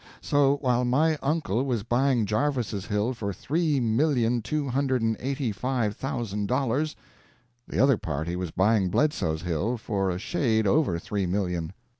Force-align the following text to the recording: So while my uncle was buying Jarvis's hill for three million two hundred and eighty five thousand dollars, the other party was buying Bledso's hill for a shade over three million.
So 0.19 0.55
while 0.61 0.83
my 0.83 1.19
uncle 1.21 1.63
was 1.63 1.83
buying 1.83 2.25
Jarvis's 2.25 2.87
hill 2.87 3.13
for 3.13 3.31
three 3.31 3.79
million 3.79 4.41
two 4.41 4.67
hundred 4.67 5.03
and 5.03 5.15
eighty 5.19 5.51
five 5.51 5.95
thousand 5.95 6.47
dollars, 6.47 6.95
the 7.67 7.77
other 7.77 7.97
party 7.97 8.35
was 8.35 8.49
buying 8.49 8.89
Bledso's 8.89 9.43
hill 9.43 9.77
for 9.77 10.09
a 10.09 10.17
shade 10.17 10.65
over 10.65 10.97
three 10.97 11.27
million. 11.27 11.73